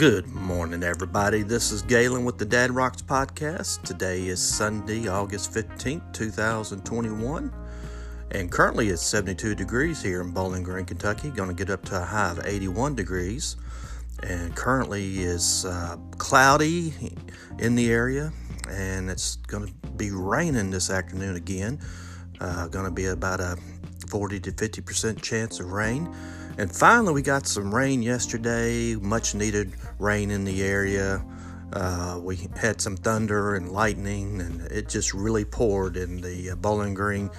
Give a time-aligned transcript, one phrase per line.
[0.00, 1.42] Good morning, everybody.
[1.42, 3.82] This is Galen with the Dad Rocks podcast.
[3.82, 7.52] Today is Sunday, August 15th, 2021,
[8.30, 11.28] and currently it's 72 degrees here in Bowling Green, Kentucky.
[11.28, 13.58] Going to get up to a high of 81 degrees,
[14.22, 16.94] and currently is uh, cloudy
[17.58, 18.32] in the area,
[18.70, 21.78] and it's going to be raining this afternoon again.
[22.40, 23.58] Uh, going to be about a
[24.08, 26.10] 40 to 50 percent chance of rain.
[26.58, 31.24] And finally, we got some rain yesterday, much needed rain in the area.
[31.72, 36.56] Uh, we had some thunder and lightning, and it just really poured in the uh,
[36.56, 37.30] Bowling Green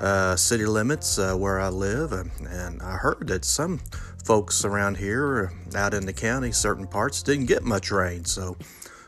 [0.00, 2.12] uh, city limits uh, where I live.
[2.12, 3.80] And, and, I heard that some
[4.24, 8.24] folks around here, out in the county, certain parts, didn't get much rain.
[8.24, 8.56] So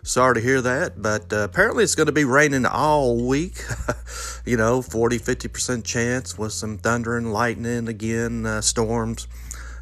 [0.03, 3.62] sorry to hear that, but uh, apparently it's going to be raining all week.
[4.45, 9.28] you know, 40 50% chance with some thunder and lightning again, uh, storms.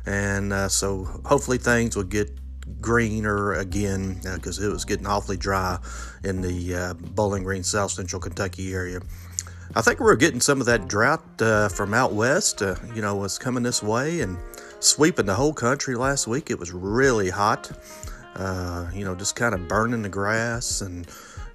[0.07, 2.40] And uh, so hopefully things will get
[2.81, 5.79] greener again because uh, it was getting awfully dry
[6.25, 9.01] in the uh, Bowling Green, South Central Kentucky area.
[9.75, 12.61] I think we are getting some of that drought uh, from out west,
[12.95, 14.37] you know, was coming this way and
[14.81, 16.51] sweeping the whole country last week.
[16.51, 17.71] It was really hot
[18.37, 21.07] uh, you know, just kind of burning the grass and,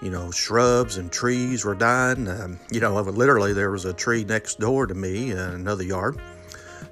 [0.02, 2.28] you know, shrubs and trees were dying.
[2.28, 6.20] Um, you know, literally there was a tree next door to me in another yard.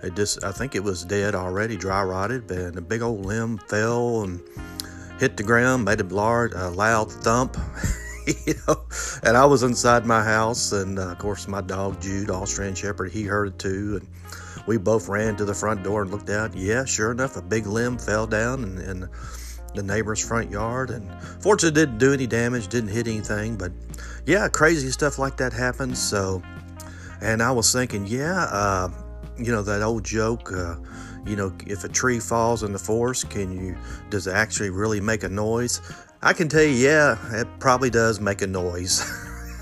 [0.04, 3.58] It just, I think it was dead already, dry rotted, and a big old limb
[3.58, 4.42] fell and
[5.20, 7.58] hit the ground, made a loud, a loud thump.
[8.46, 8.84] you know,
[9.24, 13.12] and I was inside my house, and uh, of course my dog Jude, Austrian Shepherd,
[13.12, 14.08] he heard it too, and
[14.68, 16.56] we both ran to the front door and looked out.
[16.56, 19.10] Yeah, sure enough, a big limb fell down, and, and
[19.76, 20.90] the neighbor's front yard.
[20.90, 21.10] And
[21.42, 23.58] fortunately, didn't do any damage, didn't hit anything.
[23.58, 23.72] But
[24.26, 26.02] yeah, crazy stuff like that happens.
[26.02, 26.42] So,
[27.22, 28.90] and I was thinking, yeah, uh,
[29.38, 30.52] you know that old joke.
[30.52, 30.76] Uh,
[31.26, 33.78] you know, if a tree falls in the forest, can you?
[34.10, 35.82] Does it actually really make a noise?
[36.22, 39.02] I can tell you, yeah, it probably does make a noise.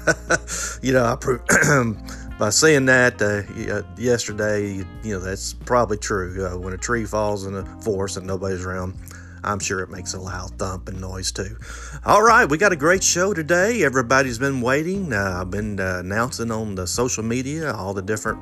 [0.81, 1.15] you know, I
[2.39, 6.45] by saying that uh, yesterday, you know that's probably true.
[6.45, 8.95] Uh, when a tree falls in the forest and nobody's around,
[9.43, 11.57] I'm sure it makes a loud thump and noise too.
[12.05, 13.83] All right, we got a great show today.
[13.83, 15.13] Everybody's been waiting.
[15.13, 18.39] Uh, I've been uh, announcing on the social media all the different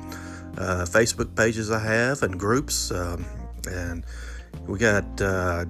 [0.60, 2.90] uh, Facebook pages I have and groups.
[2.90, 3.24] Um,
[3.68, 4.04] and
[4.66, 5.64] we got uh,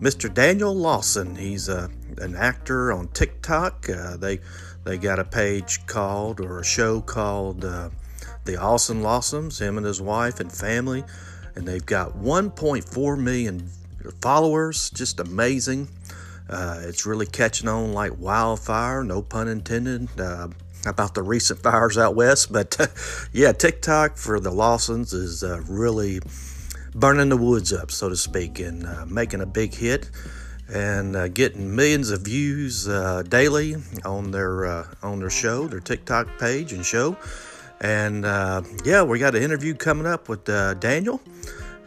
[0.00, 0.32] Mr.
[0.32, 1.36] Daniel Lawson.
[1.36, 1.88] He's uh,
[2.18, 3.88] an actor on TikTok.
[3.88, 4.40] Uh, they
[4.84, 9.60] they got a page called or a show called The Awesome Lawsons.
[9.60, 11.04] Him and his wife and family,
[11.54, 13.70] and they've got 1.4 million
[14.20, 15.88] followers, just amazing.
[16.48, 20.48] Uh, it's really catching on like wildfire, no pun intended, uh,
[20.86, 22.52] about the recent fires out west.
[22.52, 22.76] But
[23.32, 26.20] yeah, TikTok for the Lawsons is uh, really
[26.94, 30.10] burning the woods up, so to speak, and uh, making a big hit
[30.72, 36.38] and uh, getting millions of views uh, daily on their on their show, their TikTok
[36.38, 37.16] page and show.
[37.80, 38.24] And
[38.84, 41.20] yeah, we got an interview coming up with Daniel.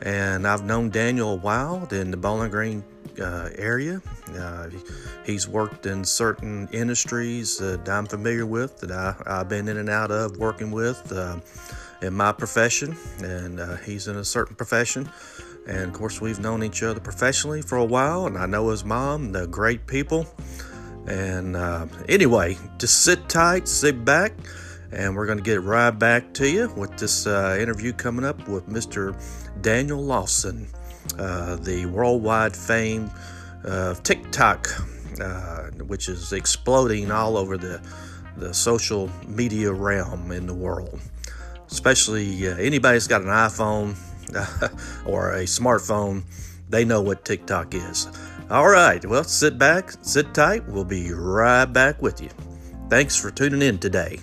[0.01, 2.83] And I've known Daniel a while in the Bowling Green
[3.19, 4.01] uh, area.
[4.33, 4.69] Uh,
[5.25, 9.89] he's worked in certain industries that I'm familiar with, that I, have been in and
[9.89, 11.39] out of working with uh,
[12.01, 15.09] in my profession, and uh, he's in a certain profession.
[15.67, 18.85] And of course, we've known each other professionally for a while, and I know his
[18.85, 20.27] mom, they're great people.
[21.07, 24.33] And uh, anyway, just sit tight, sit back,
[24.91, 28.47] and we're going to get right back to you with this uh, interview coming up
[28.47, 29.15] with Mr.
[29.61, 30.67] Daniel Lawson,
[31.19, 33.09] uh, the worldwide fame
[33.63, 34.67] of TikTok,
[35.21, 37.81] uh, which is exploding all over the,
[38.37, 40.99] the social media realm in the world.
[41.71, 43.95] Especially uh, anybody's got an iPhone
[45.05, 46.23] or a smartphone,
[46.69, 48.07] they know what TikTok is.
[48.49, 50.67] All right, well, sit back, sit tight.
[50.67, 52.29] We'll be right back with you.
[52.89, 54.19] Thanks for tuning in today.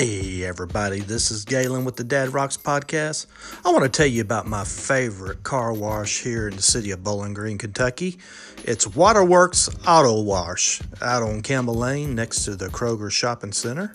[0.00, 3.26] Hey, everybody, this is Galen with the Dad Rocks podcast.
[3.66, 7.04] I want to tell you about my favorite car wash here in the city of
[7.04, 8.16] Bowling Green, Kentucky.
[8.64, 13.94] It's Waterworks Auto Wash out on Campbell Lane next to the Kroger Shopping Center.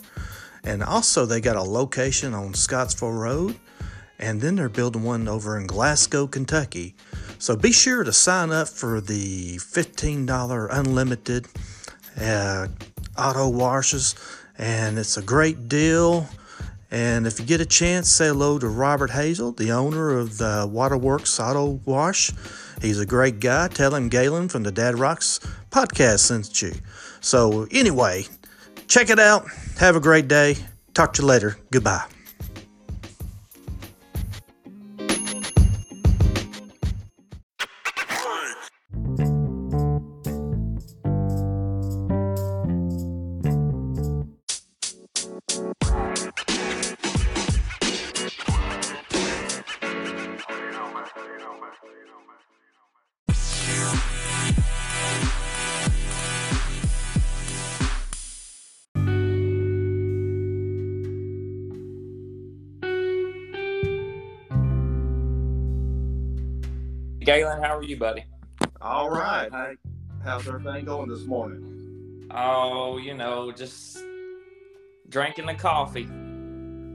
[0.62, 3.56] And also, they got a location on Scottsville Road.
[4.20, 6.94] and then they're building one over in Glasgow, Kentucky.
[7.40, 11.48] So be sure to sign up for the $15 unlimited
[12.20, 12.68] uh,
[13.18, 14.14] auto washes,
[14.58, 16.28] and it's a great deal.
[16.90, 20.68] And if you get a chance, say hello to Robert Hazel, the owner of the
[20.70, 22.30] Waterworks Auto Wash.
[22.80, 23.68] He's a great guy.
[23.68, 26.72] Tell him Galen from the Dad Rocks podcast sent you.
[27.20, 28.26] So, anyway,
[28.86, 29.46] check it out.
[29.78, 30.56] Have a great day.
[30.94, 31.56] Talk to you later.
[31.70, 32.15] Goodbye.
[67.26, 68.24] Galen, how are you, buddy?
[68.80, 69.50] All right.
[69.50, 69.74] Hey,
[70.22, 72.28] how's everything going this morning?
[72.30, 73.98] Oh, you know, just
[75.08, 76.06] drinking the coffee.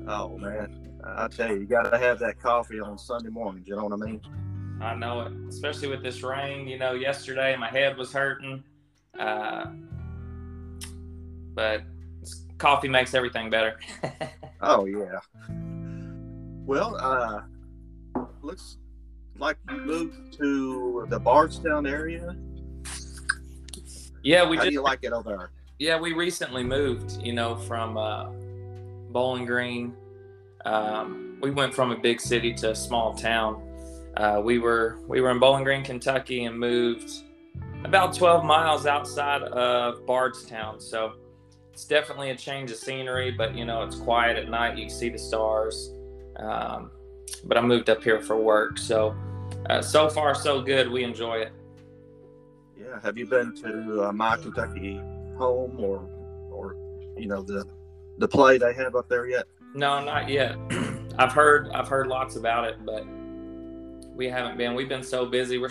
[0.08, 3.68] Oh man, I tell you, you got to have that coffee on Sunday mornings.
[3.68, 4.22] You know what I mean?
[4.80, 6.66] I know it, especially with this rain.
[6.66, 8.64] You know, yesterday my head was hurting,
[9.20, 9.66] uh,
[11.54, 11.82] but
[12.58, 13.78] coffee makes everything better.
[14.62, 15.20] oh yeah.
[16.66, 17.42] Well, uh,
[18.42, 18.78] let's
[19.42, 22.36] like you moved to the Bardstown area?
[24.24, 24.56] Yeah, we.
[24.56, 25.52] How just, do you like it over there?
[25.80, 27.22] Yeah, we recently moved.
[27.22, 28.30] You know, from uh,
[29.10, 29.96] Bowling Green.
[30.64, 33.68] Um, we went from a big city to a small town.
[34.16, 37.12] Uh, we were we were in Bowling Green, Kentucky, and moved
[37.84, 40.80] about 12 miles outside of Bardstown.
[40.80, 41.14] So
[41.74, 44.78] it's definitely a change of scenery, but you know it's quiet at night.
[44.78, 45.92] You can see the stars.
[46.38, 46.92] Um,
[47.46, 49.16] but I moved up here for work, so
[49.72, 50.92] uh, so far so good.
[50.92, 51.54] We enjoy it.
[52.78, 53.00] Yeah.
[53.02, 54.98] Have you been to uh, my Kentucky
[55.38, 56.10] home or
[56.52, 56.76] or
[57.18, 57.66] you know the
[58.18, 59.46] the play they have up there yet?
[59.74, 60.58] No, not yet.
[61.18, 63.06] I've heard I've heard lots about it, but
[64.14, 64.76] we haven't been.
[64.76, 65.58] We've been so busy.
[65.58, 65.70] We're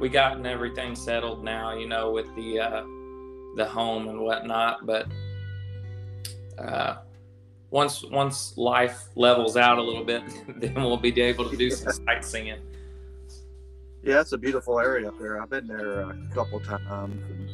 [0.00, 2.84] we gotten everything settled now, you know, with the uh,
[3.54, 4.86] the home and whatnot.
[4.86, 5.06] But
[6.58, 6.96] uh,
[7.70, 10.22] once once life levels out a little bit,
[10.56, 12.60] then we'll be able to do some sightseeing.
[14.02, 15.40] Yeah, it's a beautiful area up there.
[15.40, 17.50] I've been there a couple times and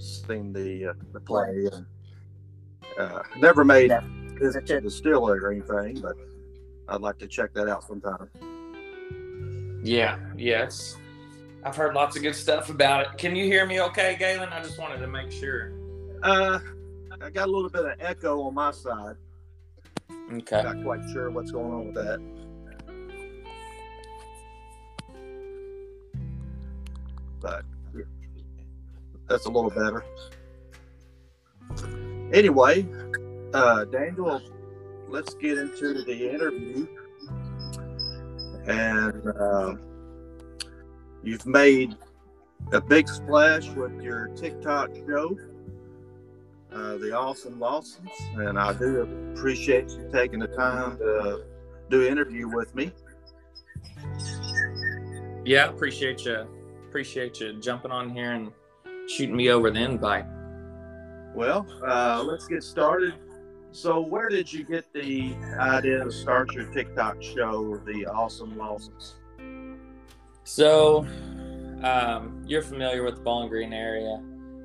[0.00, 1.68] seen the uh, the play.
[1.72, 1.86] And,
[2.98, 4.02] uh, never made it
[4.40, 6.16] to the distillery or anything, but
[6.88, 8.28] I'd like to check that out sometime.
[9.82, 10.96] Yeah, yes.
[11.64, 13.18] I've heard lots of good stuff about it.
[13.18, 14.50] Can you hear me okay, Galen?
[14.50, 15.72] I just wanted to make sure.
[16.22, 16.60] Uh,
[17.20, 19.16] I got a little bit of echo on my side.
[20.32, 20.62] Okay.
[20.62, 22.20] Not quite sure what's going on with that.
[29.28, 30.04] That's a little better.
[32.32, 32.86] Anyway,
[33.52, 34.40] uh, Daniel,
[35.08, 36.86] let's get into the interview.
[38.66, 39.74] And uh,
[41.22, 41.96] you've made
[42.72, 45.38] a big splash with your TikTok show,
[46.72, 48.10] uh, The Awesome Lawsons.
[48.34, 51.44] And I do appreciate you taking the time to
[51.90, 52.92] do an interview with me.
[55.44, 56.48] Yeah, appreciate you
[56.88, 58.52] appreciate you jumping on here and
[59.08, 60.26] shooting me over the invite.
[61.34, 63.14] Well, uh, let's get started.
[63.72, 69.16] So, where did you get the idea to start your TikTok show, The Awesome Lawsons?
[70.44, 71.06] So,
[71.82, 74.14] um, you're familiar with the Bowling Green area,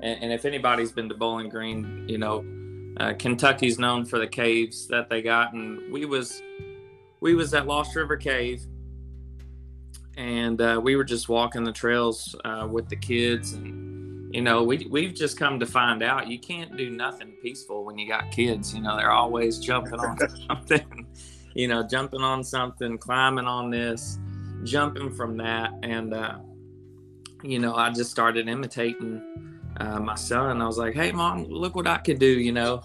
[0.02, 2.44] and, and, if anybody's been to Bowling Green, you know
[2.98, 6.40] uh, Kentucky's known for the caves that they got, and we was
[7.20, 8.64] we was at Lost River Cave,
[10.16, 14.62] and uh, we were just walking the trails uh, with the kids and you know
[14.62, 18.30] we, we've just come to find out you can't do nothing peaceful when you got
[18.30, 21.06] kids you know they're always jumping on something
[21.54, 24.18] you know jumping on something climbing on this
[24.64, 25.72] jumping from that.
[25.82, 26.38] And uh,
[27.42, 29.20] you know i just started imitating
[29.78, 30.60] uh, my son.
[30.60, 32.82] I was like hey mom look what i could do you know.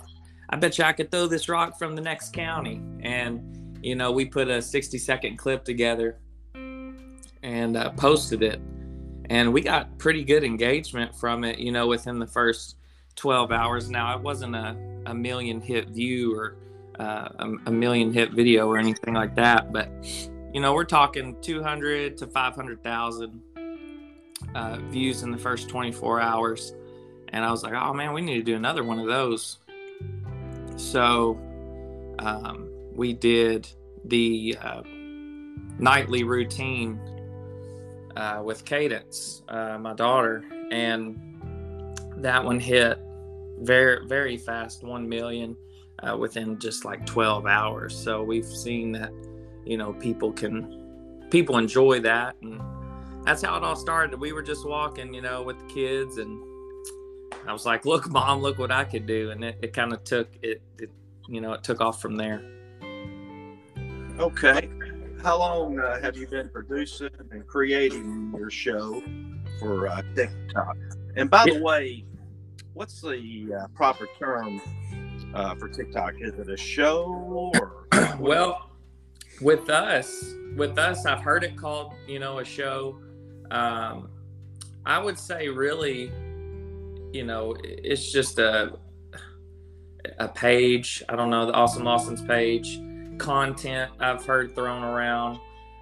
[0.49, 2.81] I bet you i could throw this rock from the next county.
[3.01, 6.19] And you know we put a 60 second clip together
[7.47, 8.59] and uh, posted it.
[9.29, 12.75] And we got pretty good engagement from it, you know, within the first
[13.15, 13.89] 12 hours.
[13.89, 14.75] Now, it wasn't a,
[15.05, 16.57] a million hit view or
[16.99, 19.89] uh, a, a million hit video or anything like that, but,
[20.53, 23.41] you know, we're talking 200 to 500,000
[24.53, 26.73] uh, views in the first 24 hours.
[27.29, 29.59] And I was like, oh man, we need to do another one of those.
[30.75, 31.39] So
[32.19, 33.69] um, we did
[34.05, 34.81] the uh,
[35.79, 36.99] nightly routine
[38.17, 41.17] uh, with Cadence, uh, my daughter, and
[42.17, 42.99] that one hit
[43.59, 45.55] very very fast, one million
[46.03, 47.95] uh, within just like 12 hours.
[47.95, 49.11] So we've seen that
[49.65, 52.59] you know people can people enjoy that, and
[53.23, 54.19] that's how it all started.
[54.19, 56.41] We were just walking, you know, with the kids, and
[57.47, 60.03] I was like, "Look, mom, look what I could do," and it, it kind of
[60.03, 60.89] took it, it,
[61.29, 62.41] you know, it took off from there.
[64.19, 64.71] Okay.
[65.27, 69.03] How long uh, have you been producing and creating your show
[69.59, 70.77] for uh, TikTok?
[71.17, 72.05] And by the way,
[72.73, 74.61] what's the uh, proper term
[75.33, 76.13] uh, for TikTok?
[76.21, 77.87] Is it a show or?
[78.21, 78.69] well,
[79.41, 82.97] with us, with us, I've heard it called, you know, a show.
[83.51, 84.07] Um,
[84.85, 86.09] I would say really,
[87.11, 88.79] you know, it's just a
[90.19, 91.03] a page.
[91.09, 92.79] I don't know the Awesome Lawson's page
[93.17, 95.39] content I've heard thrown around.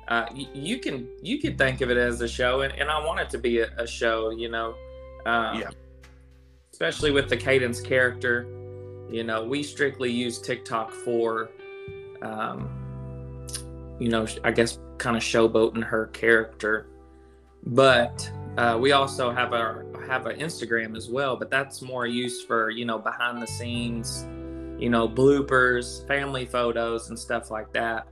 [0.08, 3.04] Uh, you, you, can you can think of it as a show, and, and I
[3.04, 4.30] want it to be a, a show.
[4.30, 4.75] You know,
[5.25, 5.70] um, yeah.
[6.72, 8.46] Especially with the Cadence character,
[9.10, 11.50] you know, we strictly use TikTok for,
[12.22, 12.70] um,
[13.98, 16.88] you know, I guess kind of showboating her character,
[17.65, 22.46] but uh, we also have our have an Instagram as well, but that's more used
[22.48, 24.25] for you know behind the scenes
[24.79, 28.08] you know, bloopers, family photos, and stuff like that.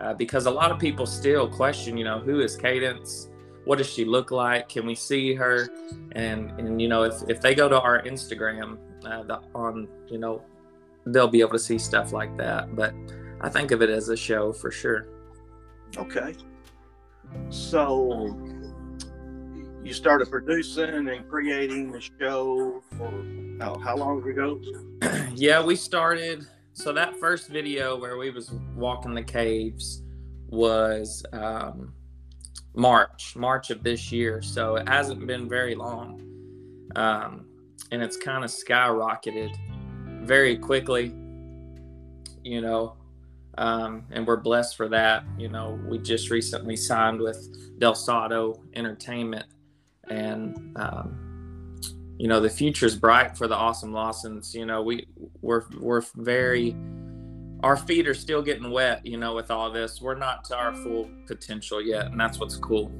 [0.00, 3.28] Uh, because a lot of people still question, you know, who is Cadence?
[3.64, 4.68] What does she look like?
[4.68, 5.68] Can we see her?
[6.12, 10.18] And and you know, if if they go to our Instagram, uh, the, on you
[10.18, 10.42] know,
[11.06, 12.74] they'll be able to see stuff like that.
[12.74, 12.94] But
[13.40, 15.06] I think of it as a show for sure.
[15.96, 16.34] Okay.
[17.50, 18.36] So
[19.84, 23.12] you started producing and creating the show for
[23.60, 24.60] how, how long ago?
[25.34, 26.46] yeah, we started.
[26.72, 30.02] So that first video where we was walking the caves
[30.48, 31.92] was um,
[32.74, 34.40] March, March of this year.
[34.40, 36.22] So it hasn't been very long,
[36.94, 37.46] um,
[37.90, 39.54] and it's kind of skyrocketed
[40.24, 41.12] very quickly.
[42.44, 42.96] You know,
[43.58, 45.24] um, and we're blessed for that.
[45.38, 49.46] You know, we just recently signed with Del Sado Entertainment
[50.12, 51.80] and um,
[52.18, 54.54] you know the future's bright for the awesome Lawsons.
[54.54, 55.06] You know we
[55.40, 56.76] we're we're very
[57.62, 59.04] our feet are still getting wet.
[59.06, 62.56] You know with all this, we're not to our full potential yet, and that's what's
[62.56, 62.92] cool.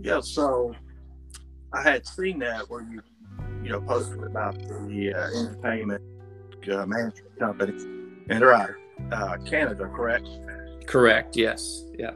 [0.00, 0.20] Yeah.
[0.20, 0.74] So
[1.72, 3.00] I had seen that where you
[3.62, 6.02] you know posted about the uh, entertainment
[6.70, 7.72] uh, management company,
[8.28, 8.78] and they're
[9.12, 10.28] uh, Canada, correct?
[10.86, 11.36] Correct.
[11.36, 11.84] Yes.
[11.98, 12.12] Yeah.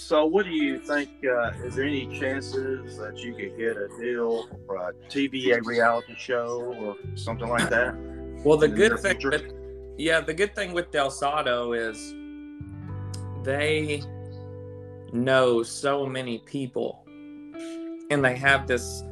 [0.00, 1.10] So, what do you think?
[1.22, 5.60] Uh, is there any chances that you could get a deal for a TV, a
[5.62, 7.94] reality show, or something like that?
[8.42, 9.52] Well, the good thing, with,
[9.98, 12.14] yeah, the good thing with Del Sado is
[13.44, 14.02] they
[15.12, 17.04] know so many people,
[18.10, 19.02] and they have this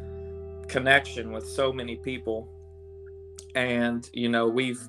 [0.69, 2.49] connection with so many people,
[3.55, 4.81] and you know we've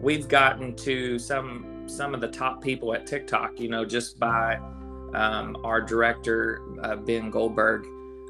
[0.00, 4.56] we've gotten to some some of the top people at TikTok, you know, just by
[5.14, 7.86] um, our director, uh, Ben Goldberg.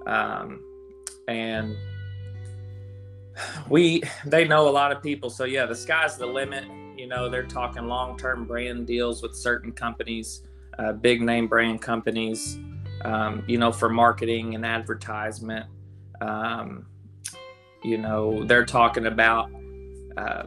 [0.06, 0.62] Um,
[1.28, 1.76] and
[3.68, 5.30] we, they know a lot of people.
[5.30, 6.64] So, yeah, the sky's the limit.
[6.96, 10.42] You know, they're talking long term brand deals with certain companies,
[10.78, 12.58] uh, big name brand companies,
[13.02, 15.66] um, you know, for marketing and advertisement.
[16.20, 16.86] Um,
[17.82, 19.50] you know, they're talking about.
[20.16, 20.44] Uh,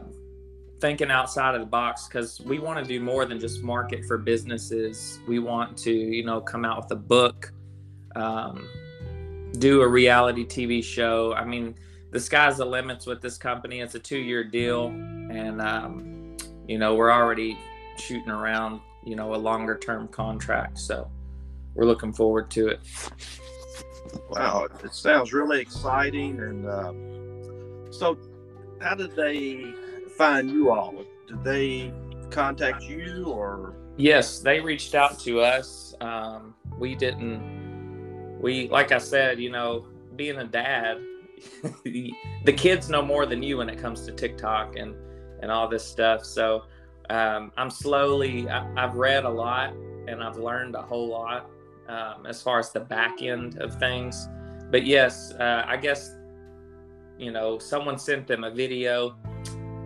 [0.80, 4.18] thinking outside of the box because we want to do more than just market for
[4.18, 5.20] businesses.
[5.28, 7.52] We want to, you know, come out with a book,
[8.16, 8.68] um,
[9.58, 11.34] do a reality TV show.
[11.34, 11.74] I mean,
[12.10, 13.80] the sky's the limits with this company.
[13.80, 17.56] It's a two-year deal, and um, you know, we're already
[17.96, 20.78] shooting around, you know, a longer-term contract.
[20.78, 21.10] So
[21.74, 22.80] we're looking forward to it.
[24.28, 26.40] Wow, it sounds really exciting.
[26.40, 28.18] And uh, so,
[28.80, 29.72] how did they
[30.20, 30.94] find you all?
[31.26, 31.94] Did they
[32.28, 33.74] contact you or?
[33.96, 35.94] Yes, they reached out to us.
[36.02, 38.38] Um, we didn't.
[38.38, 39.86] We like I said, you know,
[40.16, 40.98] being a dad,
[41.84, 44.94] the kids know more than you when it comes to TikTok and
[45.40, 46.26] and all this stuff.
[46.26, 46.64] So
[47.08, 48.46] um, I'm slowly.
[48.46, 49.72] I, have read a lot
[50.06, 51.48] and I've learned a whole lot
[51.88, 54.28] um, as far as the back end of things.
[54.70, 56.14] But yes, uh, I guess
[57.18, 59.16] you know someone sent them a video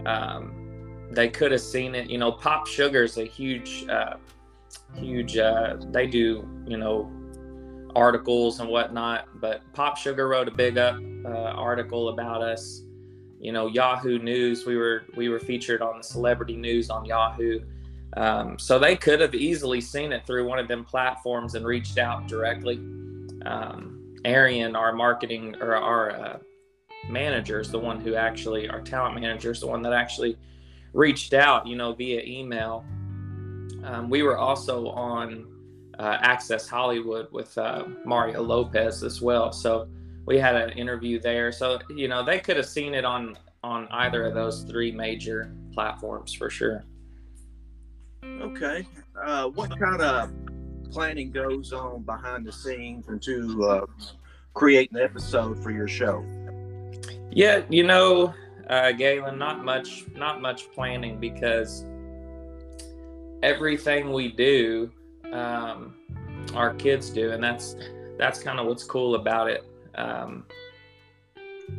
[0.06, 2.10] um, they could have seen it.
[2.10, 4.14] You know, PopSugar is a huge, uh,
[4.94, 5.36] huge.
[5.36, 7.10] Uh, they do you know
[7.94, 9.28] articles and whatnot.
[9.40, 12.82] But PopSugar wrote a big up uh, article about us.
[13.40, 14.66] You know, Yahoo News.
[14.66, 17.60] We were we were featured on the celebrity news on Yahoo.
[18.16, 21.98] Um, so they could have easily seen it through one of them platforms and reached
[21.98, 22.76] out directly.
[23.44, 26.38] Um, Arian, our marketing or our uh,
[27.08, 30.36] manager, is the one who actually, our talent manager, is the one that actually
[30.92, 32.84] reached out, you know, via email.
[33.84, 35.46] Um, we were also on
[35.98, 39.52] uh, Access Hollywood with uh, Mario Lopez as well.
[39.52, 39.88] So
[40.26, 41.52] we had an interview there.
[41.52, 45.54] So you know they could have seen it on on either of those three major
[45.72, 46.84] platforms for sure.
[48.24, 48.86] Okay.
[49.22, 50.30] Uh, what kind of
[50.90, 53.86] planning goes on behind the scenes and to uh,
[54.54, 56.24] create an episode for your show?
[57.30, 58.34] Yeah, you know,
[58.68, 61.84] uh, Galen, not much, not much planning because
[63.42, 64.90] everything we do,
[65.32, 65.94] um,
[66.54, 67.76] our kids do, and that's
[68.18, 69.64] that's kind of what's cool about it.
[69.94, 70.44] Um,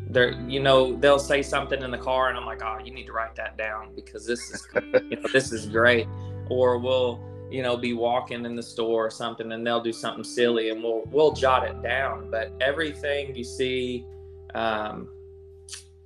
[0.09, 3.05] they're, you know, they'll say something in the car, and I'm like, oh, you need
[3.05, 6.07] to write that down because this is, you know, this is great.
[6.49, 7.19] Or we'll,
[7.49, 10.83] you know, be walking in the store or something, and they'll do something silly, and
[10.83, 12.29] we'll we'll jot it down.
[12.29, 14.05] But everything you see,
[14.55, 15.09] um,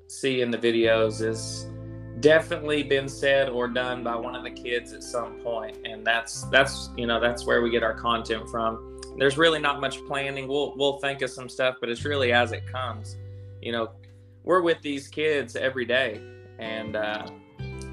[0.08, 1.68] see in the videos is
[2.20, 5.78] definitely been said or done by one of the kids at some point.
[5.86, 9.00] And that's that's you know that's where we get our content from.
[9.18, 10.48] There's really not much planning.
[10.48, 13.18] We'll we'll think of some stuff but it's really as it comes.
[13.62, 13.92] You know
[14.44, 16.22] we're with these kids every day.
[16.58, 17.28] And uh,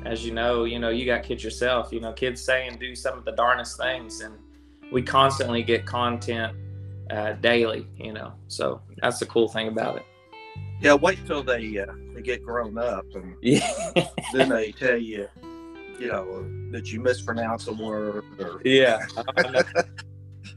[0.05, 2.95] as you know you know you got kids yourself you know kids say and do
[2.97, 4.21] some of the darnest things.
[4.21, 4.35] And
[4.91, 6.57] we constantly get content
[7.11, 8.33] uh, daily you know.
[8.49, 10.07] So that's the cool thing about it
[10.81, 13.71] Yeah, wait till they uh, they get grown up and yeah
[14.33, 15.29] then they tell you,
[15.99, 18.99] you know, that you mispronounce a word or Yeah,
[19.37, 19.63] I know,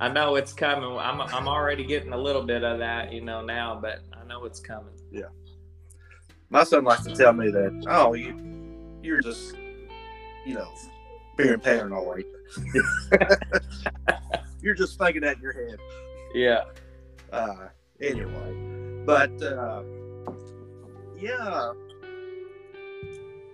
[0.02, 0.98] I know it's coming.
[0.98, 4.44] I'm I'm already getting a little bit of that, you know, now, but I know
[4.46, 4.94] it's coming.
[5.12, 5.30] Yeah,
[6.50, 8.36] my son likes to tell me that, oh, you
[9.02, 9.56] you're just,
[10.46, 10.70] you know,
[11.38, 12.26] being paranoid.
[14.62, 15.80] you're just thinking that in your head.
[16.34, 16.64] Yeah,
[17.32, 17.70] Uh,
[18.02, 19.84] anyway, but uh,
[21.20, 21.72] yeah,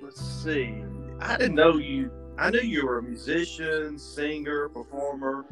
[0.01, 0.83] let's see.
[1.19, 2.11] I didn't know you.
[2.37, 5.45] I knew you were a musician, singer, performer,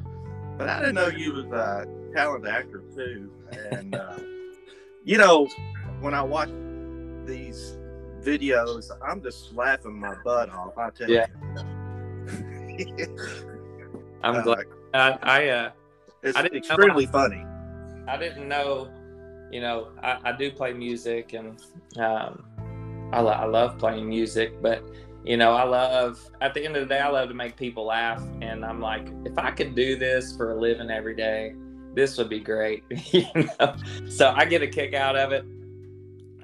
[0.57, 3.31] but I didn't know you was a talented actor too.
[3.71, 4.17] And uh,
[5.03, 5.47] you know,
[6.01, 6.49] when I watch
[7.25, 7.77] these
[8.21, 10.77] videos, I'm just laughing my butt off.
[10.77, 11.27] I tell Yeah.
[12.27, 13.07] you.
[14.23, 14.65] I'm Uh, glad.
[14.93, 15.71] I I, uh,
[16.21, 17.45] It's I didn't know- extremely funny.
[18.07, 18.89] I didn't know,
[19.53, 21.61] you know, I, I do play music and
[21.97, 22.43] um,
[23.13, 24.83] I, I love playing music, but
[25.23, 27.85] you know, I love at the end of the day, I love to make people
[27.85, 31.53] laugh, and I'm like, if I could do this for a living every day,
[31.93, 33.75] this would be great, you know.
[34.09, 35.45] So I get a kick out of it.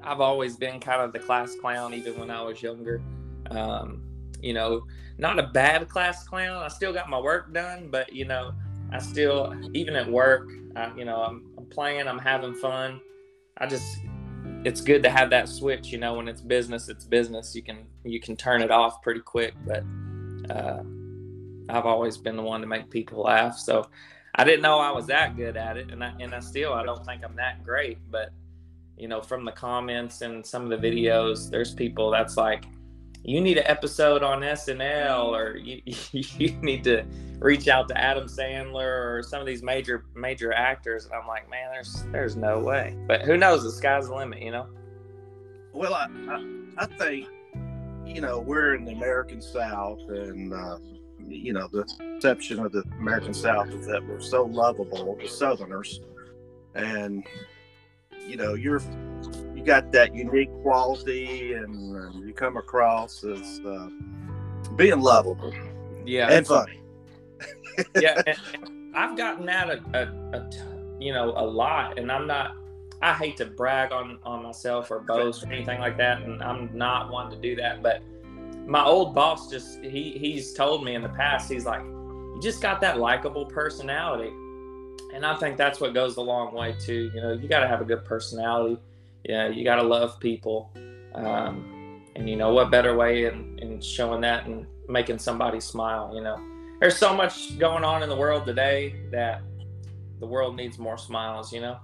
[0.03, 3.01] I've always been kind of the class clown, even when I was younger.
[3.49, 4.03] Um,
[4.41, 4.85] you know,
[5.17, 6.63] not a bad class clown.
[6.63, 8.51] I still got my work done, but you know,
[8.91, 13.01] I still, even at work, I, you know, I'm, I'm playing, I'm having fun.
[13.57, 13.99] I just,
[14.63, 15.87] it's good to have that switch.
[15.87, 17.55] You know, when it's business, it's business.
[17.55, 19.53] You can you can turn it off pretty quick.
[19.65, 19.83] But
[20.49, 20.83] uh,
[21.69, 23.57] I've always been the one to make people laugh.
[23.57, 23.89] So
[24.35, 26.83] I didn't know I was that good at it, and I and I still I
[26.83, 27.97] don't think I'm that great.
[28.09, 28.31] But
[28.99, 32.65] you know, from the comments and some of the videos, there's people that's like,
[33.23, 37.05] you need an episode on SNL, or you, you need to
[37.39, 41.05] reach out to Adam Sandler or some of these major major actors.
[41.05, 42.97] And I'm like, man, there's there's no way.
[43.07, 43.63] But who knows?
[43.63, 44.67] The sky's the limit, you know.
[45.73, 46.43] Well, I, I,
[46.77, 47.27] I think,
[48.05, 50.77] you know, we're in the American South, and, uh,
[51.27, 56.01] you know, the perception of the American South is that we're so lovable, the Southerners.
[56.73, 57.23] And,
[58.27, 58.81] you know, you're,
[59.59, 63.89] you got that unique quality, and uh, you come across as uh,
[64.75, 65.53] being lovable
[66.05, 66.81] Yeah, and funny.
[67.99, 68.21] yeah.
[68.27, 68.37] And,
[68.95, 70.57] I've gotten that a, a, a t-
[70.99, 72.55] you know a lot, and I'm not.
[73.01, 76.75] I hate to brag on on myself or boast or anything like that, and I'm
[76.75, 77.83] not one to do that.
[77.83, 78.01] But
[78.65, 82.63] my old boss just he he's told me in the past he's like, you just
[82.63, 84.31] got that likable personality,
[85.13, 87.11] and I think that's what goes a long way too.
[87.13, 88.79] You know, you got to have a good personality.
[89.23, 90.71] Yeah, you got to love people.
[91.13, 91.79] Um,
[92.15, 96.21] and you know what better way in, in showing that and making somebody smile you
[96.21, 96.37] know
[96.79, 99.41] there's so much going on in the world today that
[100.19, 101.77] the world needs more smiles you know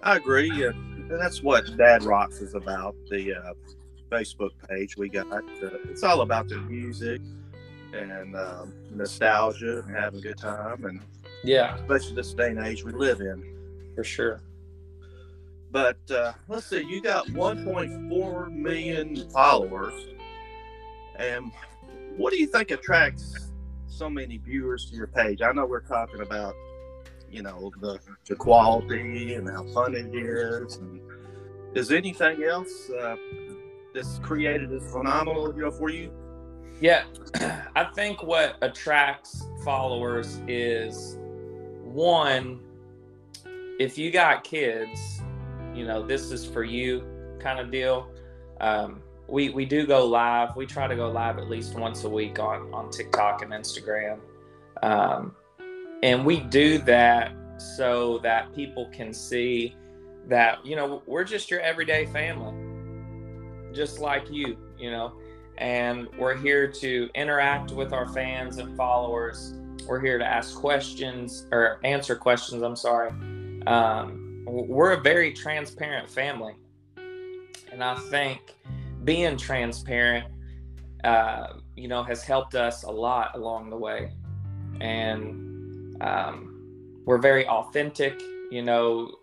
[0.00, 0.48] I agree.
[0.54, 0.68] Yeah.
[0.68, 2.94] and that's what Dad Rocks is about.
[3.10, 3.52] The uh,
[4.12, 5.26] Facebook page we got.
[5.32, 5.40] Uh,
[5.90, 7.20] it's all about the music
[7.92, 11.00] and um, nostalgia and having a good time, and
[11.42, 13.42] yeah especially this day and age we live in.
[13.96, 14.40] for sure
[15.70, 19.92] But uh, let's see, you got 1.4 million followers,
[21.16, 21.52] And
[22.16, 23.50] what do you think attracts
[23.86, 25.42] so many viewers to your page?
[25.42, 26.54] I know we're talking about,
[27.30, 30.76] you know, the, the quality and how fun it is.
[30.76, 31.00] And
[31.74, 33.16] is anything else uh,
[33.94, 36.10] that's created this phenomenal, you know, for you?
[36.80, 37.04] Yeah,
[37.76, 41.18] I think what attracts followers is
[41.82, 42.60] one,
[43.78, 45.20] if you got kids,
[45.78, 47.04] you know, this is for you
[47.38, 48.10] kind of deal.
[48.60, 50.56] Um, we we do go live.
[50.56, 54.18] We try to go live at least once a week on on TikTok and Instagram,
[54.82, 55.36] um,
[56.02, 59.76] and we do that so that people can see
[60.26, 62.54] that you know we're just your everyday family,
[63.72, 65.12] just like you, you know,
[65.58, 69.54] and we're here to interact with our fans and followers.
[69.86, 72.62] We're here to ask questions or answer questions.
[72.62, 73.10] I'm sorry.
[73.66, 76.54] Um, we're a very transparent family,
[77.72, 78.54] and I think
[79.04, 80.26] being transparent,
[81.04, 84.12] uh, you know, has helped us a lot along the way.
[84.80, 88.20] And um, we're very authentic.
[88.50, 89.14] You know,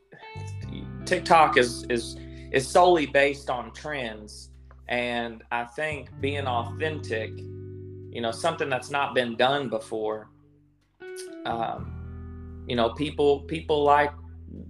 [1.05, 2.17] TikTok is is
[2.51, 4.51] is solely based on trends,
[4.87, 10.29] and I think being authentic, you know, something that's not been done before.
[11.45, 14.11] Um, you know, people people like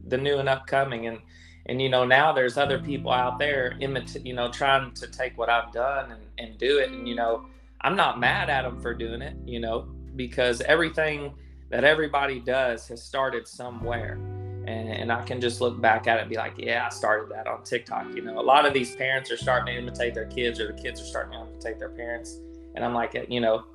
[0.08, 1.20] the new and upcoming, and
[1.68, 5.38] and you know now there's other people out there imit- you know trying to take
[5.38, 6.92] what i've done and, and do it.
[6.92, 7.46] And you know
[7.82, 11.34] i'm not mad at them for doing it you know because everything
[11.70, 14.20] that everybody does has started somewhere.
[14.68, 17.30] And, and i can just look back at it and be like yeah i started
[17.32, 18.16] that on tiktok.
[18.16, 20.82] You know a lot of these parents are starting to imitate their kids or the
[20.82, 22.40] kids are starting to imitate their parents.
[22.74, 23.66] And i'm like you know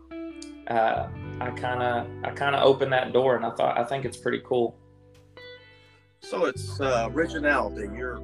[0.67, 1.09] uh,
[1.41, 4.17] i kind of i kind of opened that door and i thought i think it's
[4.17, 4.77] pretty cool
[6.21, 7.89] so it's uh, originality.
[7.97, 8.21] You're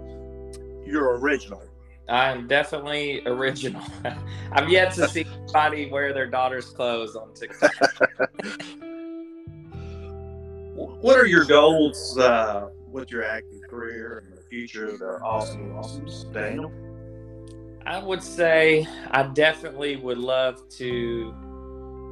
[0.84, 1.62] you're original.
[2.08, 3.82] I'm definitely original.
[4.52, 7.72] I've yet to see anybody wear their daughter's clothes on TikTok.
[10.74, 14.96] what are your goals uh, with your acting career and the future?
[14.96, 16.70] They're awesome, awesome, Daniel.
[17.84, 21.34] I would say I definitely would love to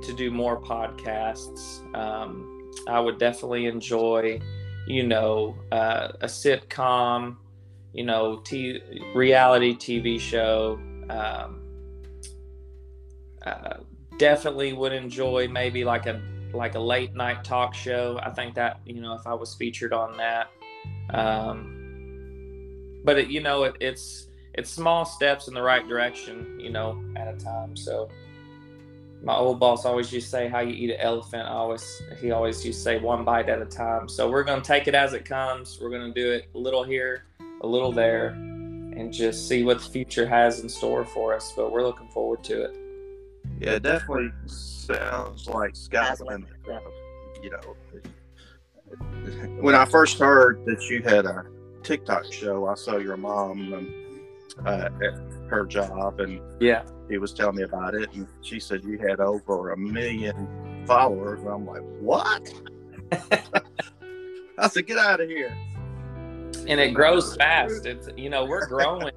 [0.03, 1.83] to do more podcasts.
[1.97, 4.40] Um, I would definitely enjoy
[4.87, 7.37] you know, uh, a sitcom,
[7.92, 8.81] you know, t-
[9.14, 10.79] reality TV show.
[11.09, 11.61] Um,
[13.44, 13.79] uh,
[14.18, 16.20] definitely would enjoy maybe like a
[16.53, 18.18] like a late night talk show.
[18.23, 20.51] I think that you know if I was featured on that.
[21.11, 21.81] Um,
[23.05, 27.03] but it, you know it, it's it's small steps in the right direction, you know,
[27.16, 27.77] at a time.
[27.77, 28.09] So
[29.25, 31.45] my old boss always used to say how you eat an elephant.
[31.47, 34.09] I always he always used to say one bite at a time.
[34.09, 35.79] So we're gonna take it as it comes.
[35.81, 37.25] We're gonna do it a little here,
[37.63, 41.53] a little there, and just see what the future has in store for us.
[41.57, 42.77] But we're looking forward to it.
[43.59, 45.75] Yeah, definitely sounds like
[46.21, 46.51] limit.
[47.43, 47.77] You know,
[49.61, 51.47] when I first heard that you had a
[51.83, 53.73] TikTok show, I saw your mom.
[53.73, 58.61] And, uh, at her job, and yeah, he was telling me about it, and she
[58.61, 61.40] said you had over a million followers.
[61.40, 62.53] And I'm like, what?
[64.59, 65.57] I said, get out of here.
[66.67, 67.87] And it grows fast.
[67.87, 69.11] It's you know we're growing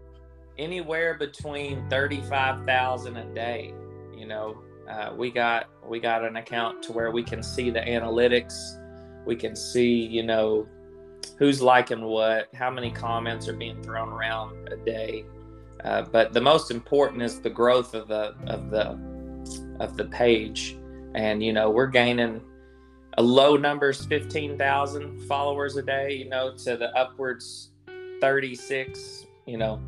[0.58, 3.72] anywhere between thirty five thousand a day.
[4.16, 4.58] You know,
[4.90, 8.54] uh, we got we got an account to where we can see the analytics.
[9.26, 10.66] We can see you know
[11.38, 15.24] who's liking what, how many comments are being thrown around a day.
[15.84, 18.98] Uh, but the most important is the growth of the of the
[19.80, 20.76] of the page,
[21.14, 22.40] and you know we're gaining
[23.16, 26.12] a low numbers, fifteen thousand followers a day.
[26.14, 27.70] You know to the upwards
[28.20, 29.80] thirty six, you know,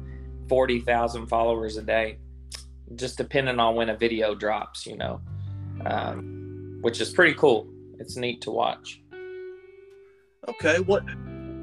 [0.48, 2.18] forty thousand followers a day,
[2.94, 4.86] just depending on when a video drops.
[4.86, 5.20] You know,
[5.86, 7.68] um, which is pretty cool.
[7.98, 9.02] It's neat to watch.
[10.48, 11.02] Okay, what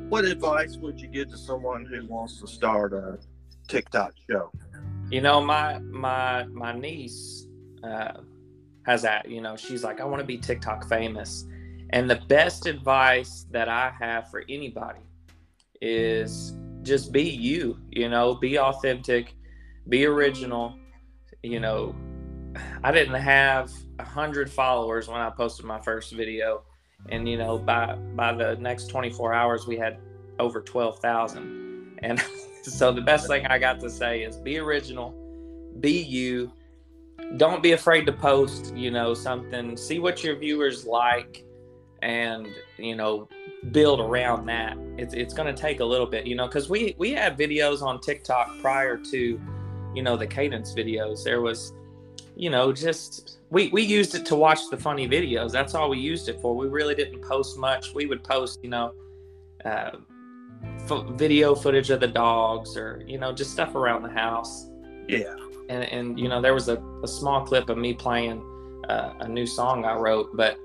[0.09, 3.17] what advice would you give to someone who wants to start a
[3.67, 4.51] TikTok show?
[5.09, 7.47] You know, my my my niece
[7.83, 8.21] uh,
[8.85, 9.29] has that.
[9.29, 11.45] You know, she's like, I want to be TikTok famous,
[11.91, 14.99] and the best advice that I have for anybody
[15.81, 16.53] is
[16.83, 17.77] just be you.
[17.91, 19.33] You know, be authentic,
[19.87, 20.77] be original.
[21.43, 21.95] You know,
[22.83, 26.63] I didn't have a hundred followers when I posted my first video
[27.09, 29.97] and you know by by the next 24 hours we had
[30.39, 32.23] over 12,000 and
[32.73, 35.13] so the best thing I got to say is be original
[35.79, 36.51] be you
[37.37, 41.43] don't be afraid to post you know something see what your viewers like
[42.01, 43.27] and you know
[43.71, 46.95] build around that it's, it's going to take a little bit you know because we
[46.97, 49.41] we had videos on tiktok prior to
[49.95, 51.73] you know the cadence videos there was
[52.37, 55.51] you know, just we we used it to watch the funny videos.
[55.51, 56.55] That's all we used it for.
[56.55, 57.93] We really didn't post much.
[57.95, 58.93] We would post, you know,
[59.65, 59.91] uh,
[60.87, 64.69] fo- video footage of the dogs or you know just stuff around the house.
[65.07, 65.35] Yeah.
[65.69, 68.41] And and you know there was a, a small clip of me playing
[68.89, 70.57] uh, a new song I wrote, but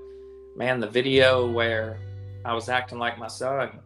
[0.55, 1.99] man, the video where
[2.45, 3.79] I was acting like my son,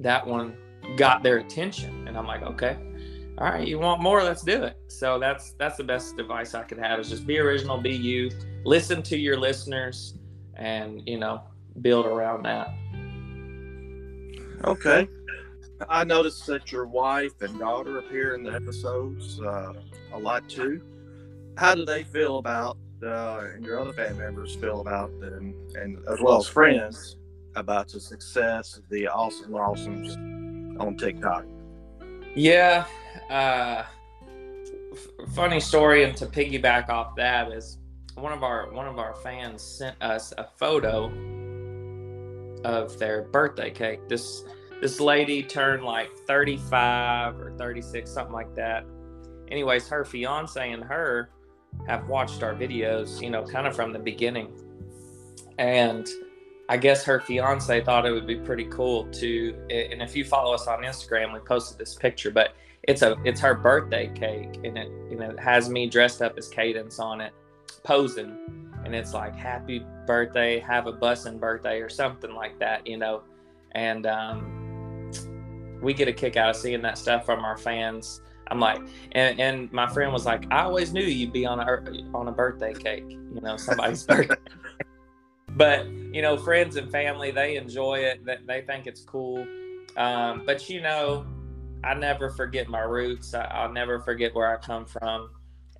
[0.00, 0.56] that one
[0.96, 2.76] got their attention, and I'm like, okay,
[3.38, 4.22] all right, you want more?
[4.22, 4.76] Let's do it.
[4.88, 8.30] So that's that's the best advice I could have is just be original, be you,
[8.64, 10.14] listen to your listeners,
[10.54, 11.42] and you know
[11.82, 12.72] build around that.
[14.64, 15.08] Okay.
[15.88, 19.74] I noticed that your wife and daughter appear in the episodes uh,
[20.12, 20.80] a lot too.
[21.58, 25.98] How do they feel about, uh, and your other family members feel about, and, and
[26.08, 27.16] as well as friends,
[27.54, 30.16] about the success of the Awesome Lawsons
[30.80, 31.44] on TikTok?
[32.34, 32.84] Yeah.
[33.30, 33.84] Uh,
[34.92, 37.78] f- funny story, and to piggyback off that is
[38.14, 41.08] one of our one of our fans sent us a photo
[42.64, 44.08] of their birthday cake.
[44.08, 44.44] This
[44.80, 48.84] this lady turned like 35 or 36, something like that.
[49.48, 51.30] Anyways, her fiance and her
[51.86, 54.52] have watched our videos, you know, kind of from the beginning.
[55.58, 56.06] And
[56.68, 60.52] I guess her fiance thought it would be pretty cool to and if you follow
[60.54, 64.76] us on Instagram, we posted this picture, but it's a it's her birthday cake and
[64.78, 67.32] it you know it has me dressed up as Cadence on it,
[67.84, 68.65] posing.
[68.86, 73.24] And it's like happy birthday, have a bussin' birthday or something like that, you know.
[73.72, 75.10] And um,
[75.82, 78.20] we get a kick out of seeing that stuff from our fans.
[78.46, 81.82] I'm like, and, and my friend was like, I always knew you'd be on a
[82.16, 84.36] on a birthday cake, you know, somebody's birthday.
[85.48, 88.24] But you know, friends and family, they enjoy it.
[88.24, 89.44] That they think it's cool.
[89.96, 91.26] Um, but you know,
[91.82, 93.34] I never forget my roots.
[93.34, 95.30] I, I'll never forget where I come from,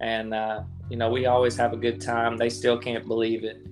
[0.00, 2.36] and uh, you know, we always have a good time.
[2.36, 3.66] They still can't believe it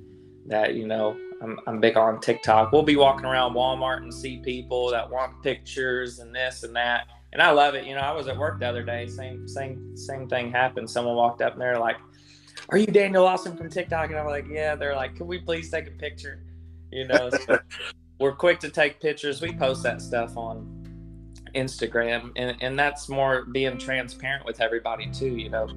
[0.47, 2.73] that you know I'm, I'm big on TikTok.
[2.73, 7.07] We'll be walking around Walmart and see people that want pictures and this and that,
[7.33, 7.87] and I love it.
[7.87, 9.07] You know, I was at work the other day.
[9.07, 10.89] Same same same thing happened.
[10.91, 11.97] Someone walked up and they're like,
[12.71, 15.71] "Are you Daniel Awesome from TikTok?" And I'm like, "Yeah." They're like, "Can we please
[15.71, 16.43] take a picture?"
[16.91, 17.59] You know, so
[18.21, 19.41] we're quick to take pictures.
[19.41, 20.71] We post that stuff on
[21.55, 25.37] Instagram, and and that's more being transparent with everybody too.
[25.37, 25.69] You know,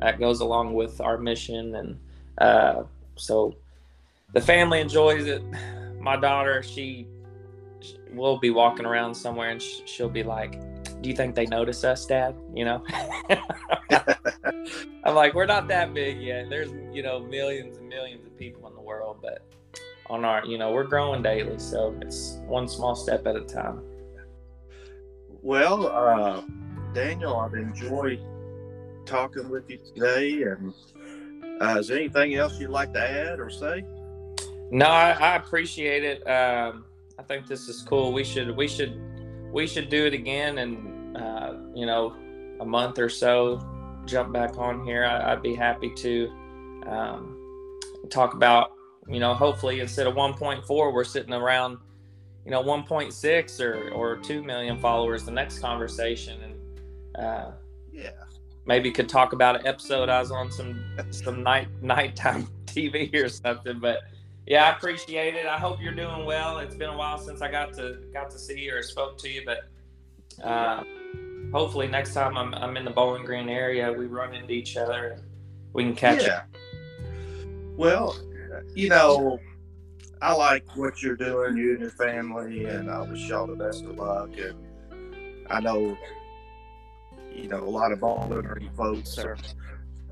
[0.00, 1.98] that goes along with our mission, and
[2.38, 2.82] uh,
[3.16, 3.54] so
[4.32, 5.42] the family enjoys it.
[6.00, 7.06] My daughter, she,
[7.80, 10.60] she will be walking around somewhere, and sh- she'll be like,
[11.02, 12.84] "Do you think they notice us, Dad?" You know.
[15.06, 16.50] I'm like, we're not that big yet.
[16.50, 19.40] There's, you know, millions and millions of people in the world, but
[20.10, 23.80] on our, you know, we're growing daily, so it's one small step at a time.
[25.42, 26.42] Well, uh,
[26.92, 28.20] Daniel, I've enjoyed
[29.06, 30.42] talking with you today.
[30.42, 30.74] And
[31.62, 33.84] uh, is there anything else you'd like to add or say?
[34.70, 36.28] No, I, I appreciate it.
[36.28, 36.84] Um,
[37.18, 38.12] I think this is cool.
[38.12, 39.00] We should, we should,
[39.52, 42.14] we should do it again, and uh, you know,
[42.60, 43.64] a month or so,
[44.04, 45.04] jump back on here.
[45.04, 46.28] I, I'd be happy to
[46.86, 47.78] um,
[48.10, 48.72] talk about,
[49.08, 51.78] you know, hopefully instead of 1.4, we're sitting around
[52.46, 57.50] you know 1.6 or or 2 million followers the next conversation and uh,
[57.92, 58.10] Yeah.
[58.66, 63.28] Maybe could talk about an episode I was on some some night nighttime TV or
[63.28, 64.00] something but
[64.46, 67.50] yeah I appreciate it I hope you're doing well it's been a while since I
[67.50, 69.68] got to got to see you or spoke to you but
[70.44, 70.84] uh,
[71.52, 75.08] hopefully next time I'm, I'm in the Bowling Green area we run into each other
[75.12, 75.22] and
[75.72, 76.42] we can catch yeah.
[77.76, 78.16] Well,
[78.74, 79.38] you know,
[80.22, 83.84] I like what you're doing, you and your family, and I wish y'all the best
[83.84, 84.30] of luck.
[84.38, 85.96] And I know,
[87.46, 89.38] you know, a lot of Bowling Green folks are,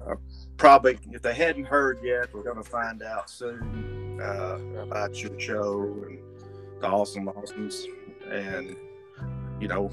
[0.07, 0.20] are
[0.57, 5.38] probably, if they hadn't heard yet, we're going to find out soon uh, about your
[5.40, 6.20] show and
[6.81, 7.87] the Awesome Lawsons.
[8.31, 8.77] And,
[9.61, 9.90] you know,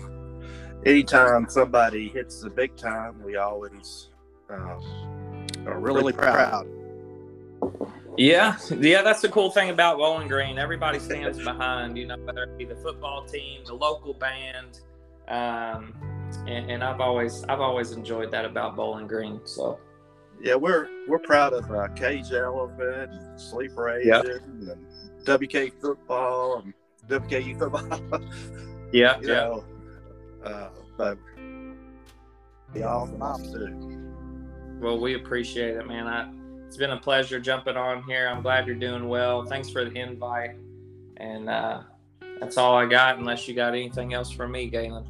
[0.85, 4.09] anytime somebody hits the big time, we always
[4.47, 4.79] uh,
[5.65, 6.67] are really proud.
[8.17, 10.59] Yeah, yeah, that's the cool thing about Bowling Green.
[10.59, 14.81] Everybody stands behind, you know, whether it be the football team, the local band,
[15.27, 16.10] um,
[16.47, 19.39] and, and I've always, I've always enjoyed that about Bowling Green.
[19.45, 19.79] So,
[20.41, 24.85] Yeah, we're we're proud of uh, Cage Elephant, and Sleeper Agent, and
[25.25, 26.73] WK football, and
[27.07, 28.21] WKU football.
[28.91, 29.63] yeah, you know,
[30.43, 31.17] uh, but
[32.73, 33.97] the awesome too.
[34.79, 36.07] Well, we appreciate it, man.
[36.07, 36.31] I,
[36.65, 38.27] it's been a pleasure jumping on here.
[38.27, 39.45] I'm glad you're doing well.
[39.45, 40.55] Thanks for the invite,
[41.17, 41.81] and uh,
[42.39, 43.19] that's all I got.
[43.19, 45.05] Unless you got anything else for me, Galen.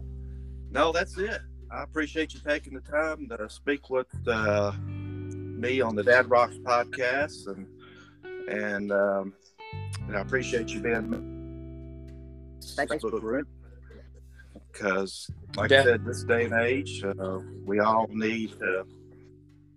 [0.71, 1.41] No, that's it.
[1.69, 6.55] I appreciate you taking the time to speak with uh, me on the Dad Rocks
[6.63, 7.67] podcast, and
[8.49, 9.34] and, um,
[10.07, 11.10] and I appreciate you being
[14.71, 18.86] because, like I said, this day and age, uh, we all need to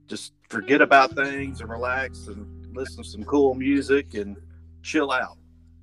[0.06, 4.36] just forget about things and relax and listen to some cool music and
[4.82, 5.38] chill out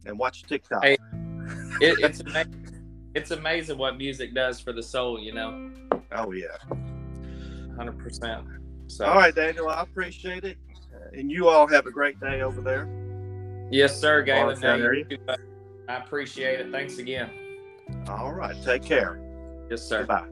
[0.05, 0.83] and watch TikTok.
[0.83, 0.97] Hey,
[1.81, 2.57] it, it's amazing.
[3.13, 5.71] it's amazing what music does for the soul, you know.
[6.11, 6.47] Oh yeah,
[7.75, 8.45] hundred percent.
[8.87, 10.57] So, all right, Daniel, I appreciate it,
[11.13, 12.87] and you all have a great day over there.
[13.71, 14.61] Yes, sir, Galen.
[15.87, 16.71] I appreciate it.
[16.71, 17.29] Thanks again.
[18.07, 19.19] All right, take care.
[19.69, 20.05] Yes, sir.
[20.05, 20.27] Bye.